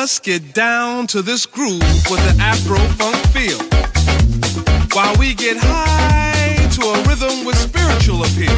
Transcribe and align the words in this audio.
Just 0.00 0.22
get 0.22 0.54
down 0.54 1.08
to 1.08 1.22
this 1.22 1.44
groove 1.44 1.82
with 2.08 2.22
the 2.22 2.36
Afro 2.38 2.78
funk 2.94 3.18
feel. 3.34 3.58
While 4.94 5.16
we 5.18 5.34
get 5.34 5.56
high 5.58 6.54
to 6.78 6.82
a 6.86 7.02
rhythm 7.02 7.44
with 7.44 7.58
spiritual 7.58 8.22
appeal. 8.22 8.54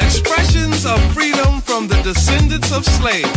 Expressions 0.00 0.86
of 0.86 0.96
freedom 1.12 1.60
from 1.60 1.88
the 1.88 2.00
descendants 2.02 2.72
of 2.72 2.86
slaves. 2.86 3.28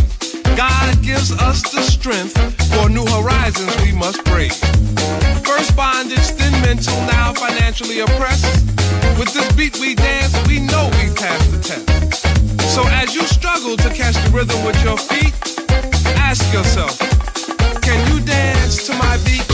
God 0.56 1.04
gives 1.04 1.34
us 1.34 1.62
the 1.70 1.82
strength 1.82 2.40
for 2.72 2.88
new 2.88 3.06
horizons 3.08 3.76
we 3.84 3.92
must 3.92 4.24
break. 4.24 4.54
First 5.44 5.76
bondage, 5.76 6.26
then 6.40 6.54
mental, 6.62 6.96
now 7.04 7.34
financially 7.34 8.00
oppressed. 8.00 8.64
With 9.20 9.34
this 9.34 9.52
beat 9.58 9.78
we 9.78 9.94
dance, 9.94 10.32
we 10.48 10.62
know 10.62 10.88
we 11.04 11.12
passed 11.20 11.52
the 11.52 11.60
test. 11.60 12.64
So 12.74 12.82
as 12.88 13.14
you 13.14 13.28
struggle 13.28 13.76
to 13.76 13.90
catch 13.94 14.16
the 14.24 14.32
rhythm 14.32 14.64
with 14.64 14.82
your 14.86 14.98
feet, 14.98 15.59
ask 16.30 16.54
yourself, 16.54 17.00
can 17.82 18.14
you 18.14 18.24
dance 18.24 18.86
to 18.86 18.94
my 18.94 19.18
beat? 19.26 19.49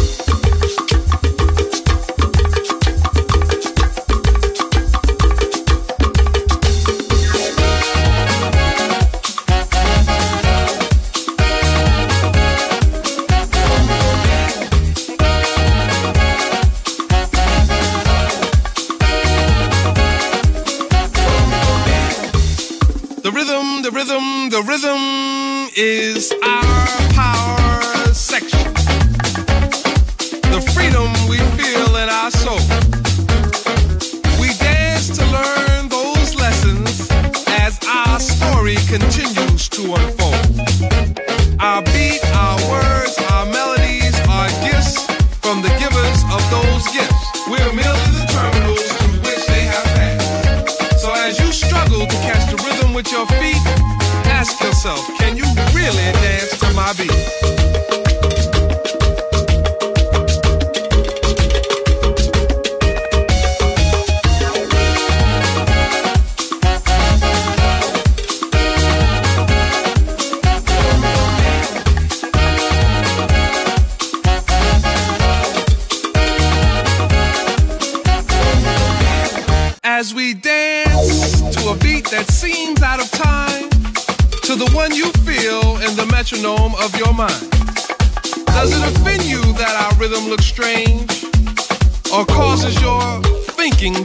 Yourself, 54.86 55.18
can 55.18 55.36
you 55.36 55.46
really 55.74 56.12
dance 56.22 56.60
to 56.60 56.72
my 56.74 56.94
beat? 56.94 57.65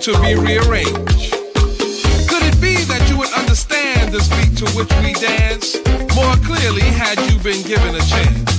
Thinking 0.01 0.15
to 0.15 0.21
be 0.21 0.35
rearranged? 0.35 1.33
Could 2.29 2.43
it 2.43 2.61
be 2.61 2.77
that 2.85 3.07
you 3.09 3.19
would 3.19 3.33
understand 3.33 4.13
this 4.13 4.29
beat 4.29 4.57
to 4.59 4.65
which 4.77 4.93
we 5.01 5.13
dance 5.15 5.77
more 6.15 6.35
clearly 6.45 6.83
had 6.83 7.19
you 7.31 7.39
been 7.41 7.63
given 7.67 7.95
a 7.95 8.01
chance? 8.01 8.51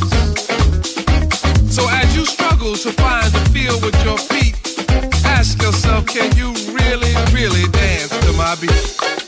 So 1.74 1.88
as 1.90 2.16
you 2.16 2.26
struggle 2.26 2.76
to 2.76 2.92
find 2.94 3.32
the 3.32 3.50
feel 3.52 3.80
with 3.82 3.96
your 4.04 4.18
feet, 4.18 4.56
ask 5.26 5.62
yourself, 5.62 6.06
can 6.08 6.36
you 6.36 6.54
really, 6.74 7.14
really 7.34 7.70
dance 7.72 8.10
to 8.10 8.34
my 8.34 8.56
beat? 8.60 9.21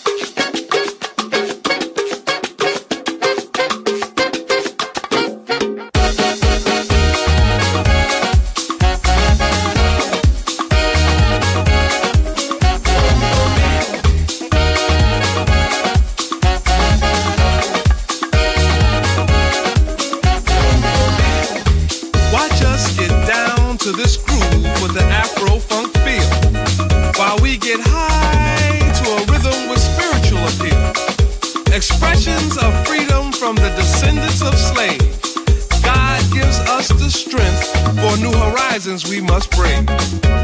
of 34.41 34.57
slaves. 34.57 35.35
God 35.83 36.21
gives 36.31 36.59
us 36.69 36.87
the 36.89 37.09
strength 37.11 37.67
for 38.01 38.17
new 38.17 38.31
horizons 38.31 39.07
we 39.07 39.21
must 39.21 39.51
break. 39.51 39.87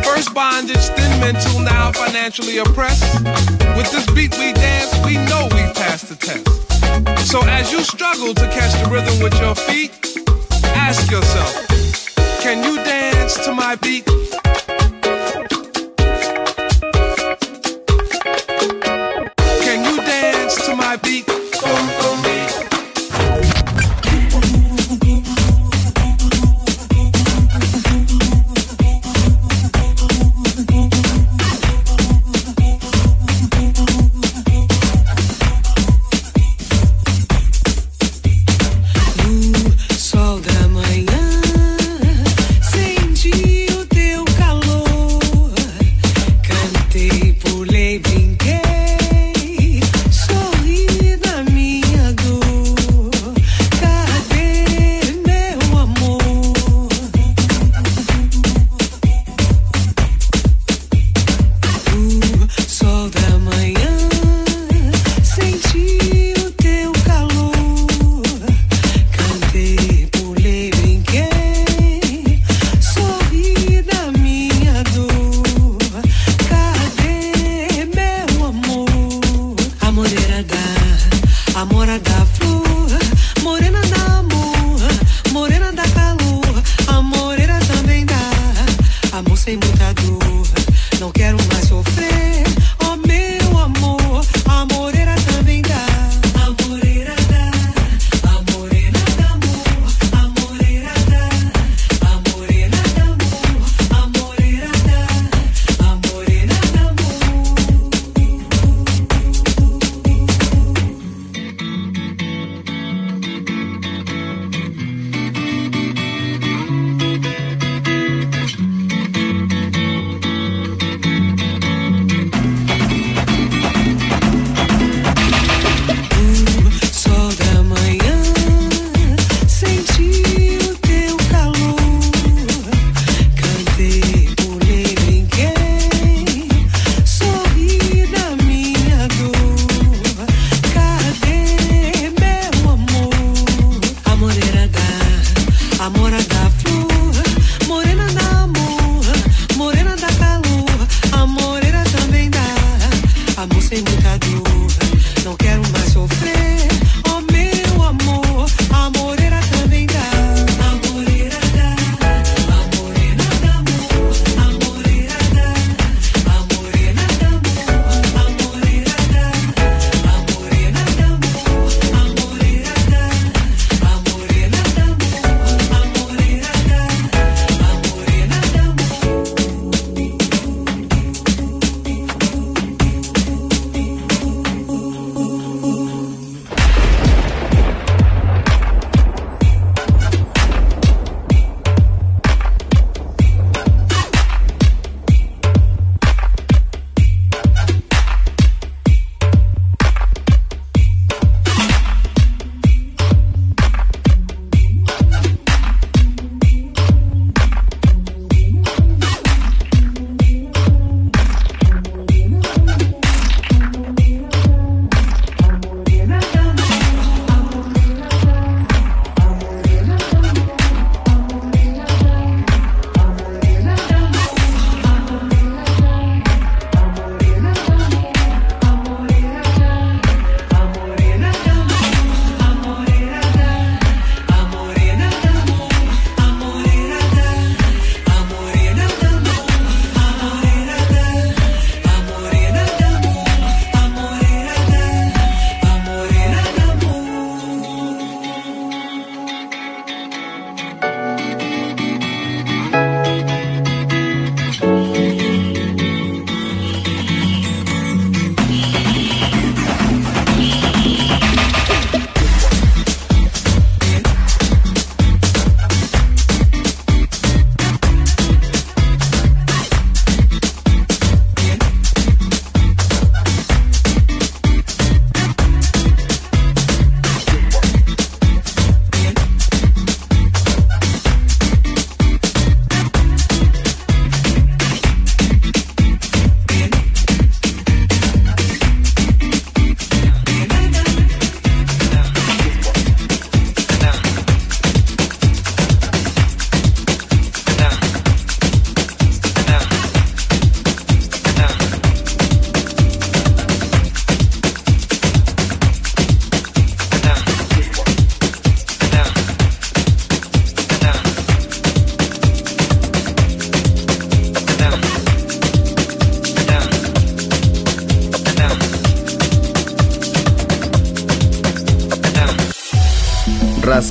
First 0.04 0.34
bondage, 0.34 0.88
then 0.96 1.20
mental, 1.20 1.60
now 1.60 1.92
financially 1.92 2.58
oppressed. 2.60 3.24
With 3.76 3.92
this 3.92 4.06
beat 4.12 4.38
we 4.38 4.54
dance, 4.54 4.94
we 5.06 5.16
know 5.30 5.48
we 5.52 5.64
passed 5.74 6.10
the 6.10 6.16
test. 6.16 7.28
So 7.28 7.42
as 7.46 7.72
you 7.72 7.82
struggle 7.82 8.34
to 8.34 8.46
catch 8.50 8.74
the 8.84 8.90
rhythm 8.92 9.18
with 9.24 9.40
your 9.40 9.56
feet, 9.56 9.92
ask 10.76 11.10
yourself, 11.10 11.68
can 12.42 12.64
you 12.64 12.76
dance 12.84 13.44
to 13.46 13.54
my 13.54 13.76
beat? 13.76 14.06
Can 19.66 19.86
you 19.86 19.98
dance 19.98 20.66
to 20.66 20.76
my 20.76 20.98
beat? 20.98 21.39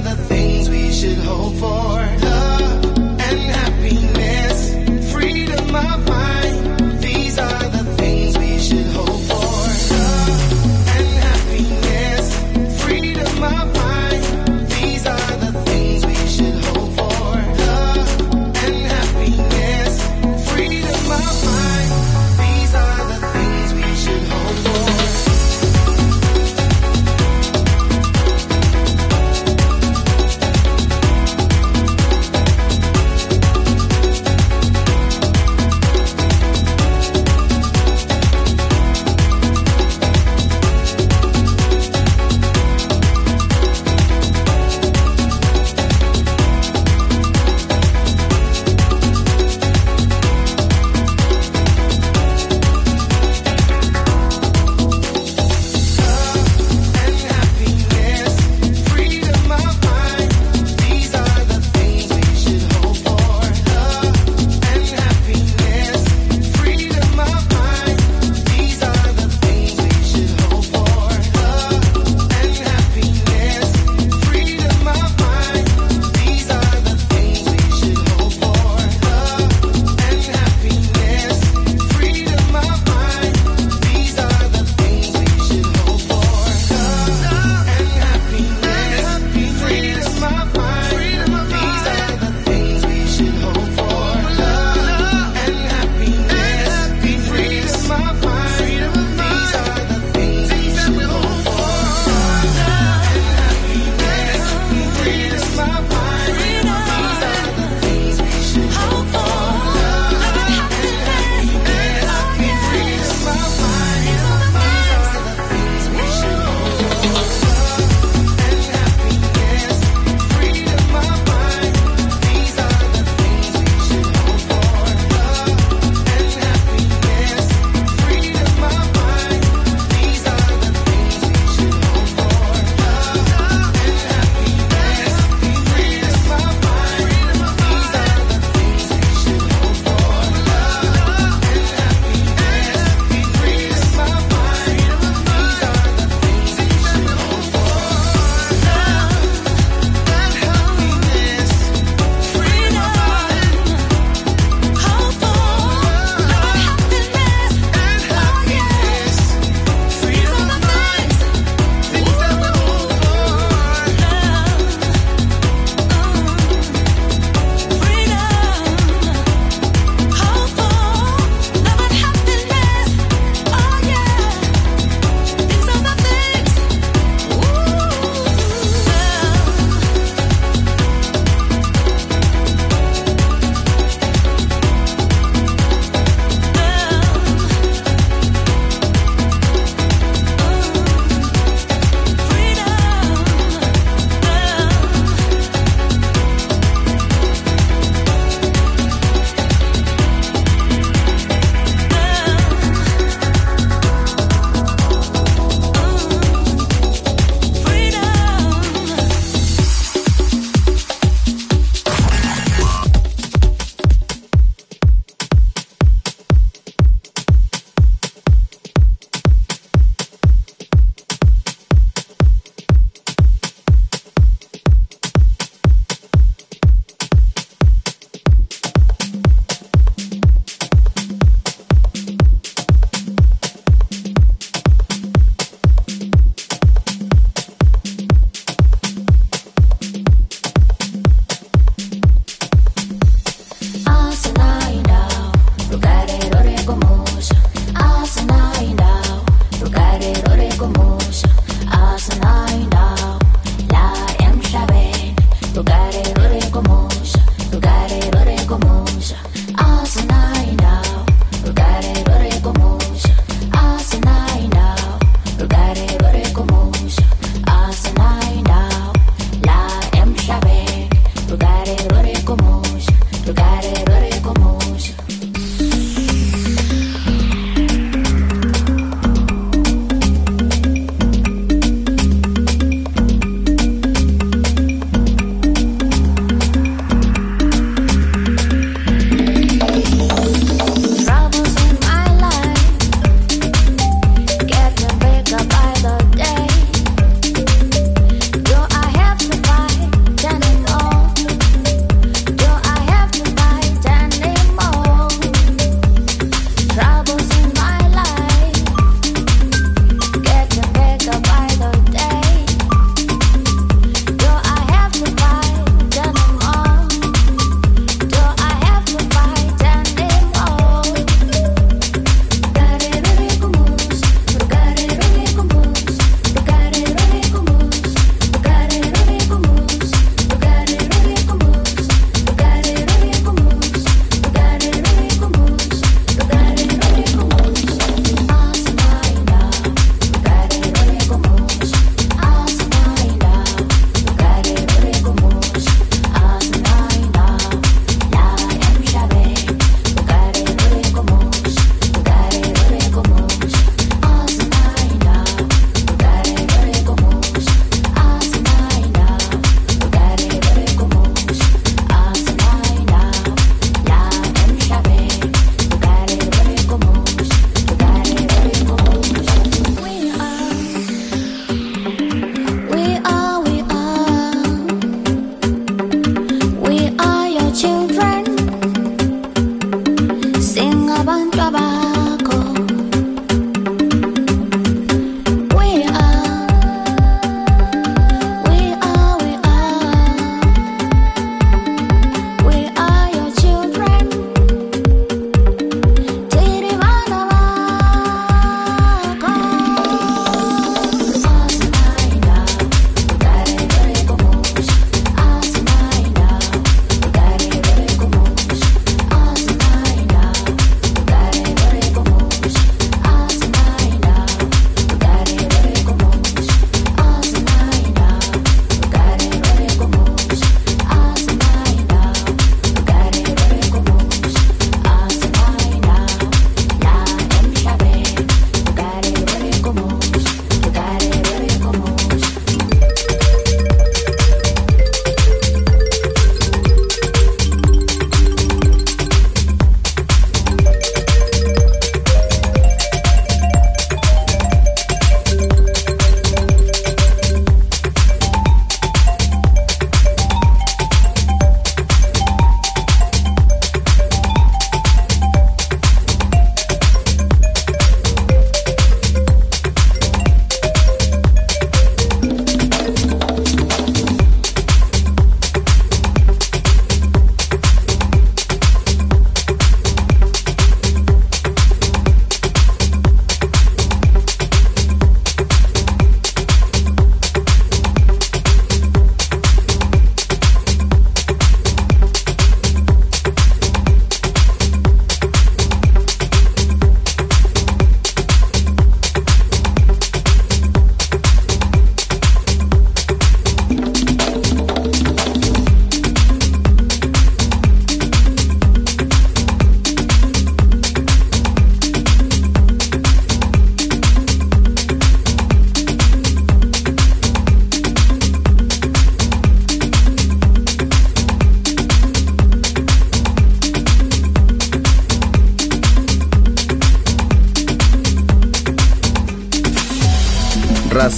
the 0.00 0.16
things 0.16 0.70
we 0.70 0.90
should 0.92 1.18
hope 1.18 1.54
for. 1.56 2.19